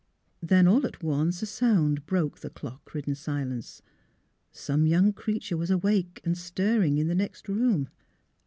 [0.41, 3.83] Then all at once a sound broke the clock ridden silence;
[4.51, 7.87] some young creature was awake and stiring in the next room.